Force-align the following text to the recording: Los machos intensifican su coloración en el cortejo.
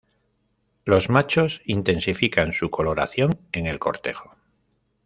Los 0.83 1.11
machos 1.11 1.59
intensifican 1.63 2.53
su 2.53 2.71
coloración 2.71 3.39
en 3.51 3.67
el 3.67 3.77
cortejo. 3.77 4.35